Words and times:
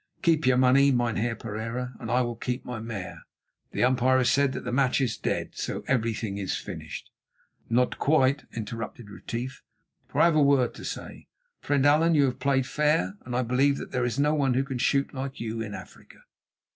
Keep 0.23 0.47
your 0.47 0.57
money, 0.57 0.91
Mynheer 0.91 1.35
Pereira, 1.35 1.93
and 1.99 2.09
I 2.09 2.21
will 2.21 2.35
keep 2.35 2.65
my 2.65 2.79
mare. 2.79 3.21
The 3.71 3.83
umpire 3.83 4.17
has 4.17 4.31
said 4.31 4.51
that 4.53 4.63
the 4.63 4.71
match 4.71 4.99
is 4.99 5.15
dead, 5.15 5.51
so 5.53 5.83
everything 5.85 6.39
is 6.39 6.57
finished." 6.57 7.11
"Not 7.69 7.99
quite," 7.99 8.45
interrupted 8.51 9.11
Retief, 9.11 9.61
"for 10.07 10.19
I 10.21 10.25
have 10.25 10.35
a 10.35 10.41
word 10.41 10.73
to 10.73 10.83
say. 10.85 11.27
Friend 11.59 11.85
Allan, 11.85 12.15
you 12.15 12.23
have 12.23 12.39
played 12.39 12.65
fair, 12.65 13.13
and 13.25 13.35
I 13.35 13.43
believe 13.43 13.77
that 13.77 13.91
there 13.91 14.03
is 14.03 14.17
no 14.17 14.33
one 14.33 14.55
who 14.55 14.63
can 14.63 14.79
shoot 14.79 15.13
like 15.13 15.39
you 15.39 15.61
in 15.61 15.75
Africa." 15.75 16.17